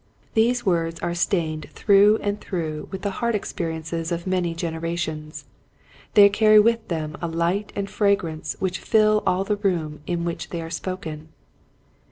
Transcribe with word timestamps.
These 0.33 0.63
w^ords 0.63 0.97
are 1.03 1.13
stained 1.13 1.67
through 1.73 2.17
and 2.23 2.41
through 2.41 2.87
with 2.89 3.03
the 3.03 3.11
heart 3.21 3.35
experiences 3.35 4.11
of 4.11 4.25
many 4.25 4.55
generations. 4.55 5.45
They 6.15 6.27
carry 6.27 6.59
with 6.59 6.87
them 6.87 7.15
a 7.21 7.27
light 7.27 7.71
and 7.75 7.87
fragrance 7.87 8.55
which 8.57 8.79
fill 8.79 9.21
all 9.27 9.43
the 9.43 9.57
room 9.57 10.01
in 10.07 10.25
which 10.25 10.49
they 10.49 10.59
are 10.63 10.71
spoken. 10.71 11.29